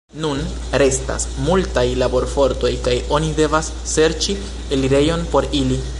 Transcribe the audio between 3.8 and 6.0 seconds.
serĉi elirejon por ili.